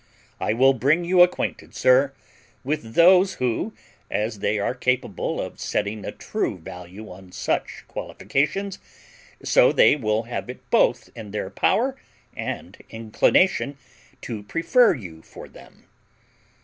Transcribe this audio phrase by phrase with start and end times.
[0.39, 2.11] "I will bring you acquainted, sir,
[2.63, 3.75] with those who,
[4.09, 8.79] as they are capable of setting a true value on such qualifications,
[9.43, 11.95] so they will have it both in their power
[12.35, 13.77] and inclination
[14.21, 15.85] to prefer you for them.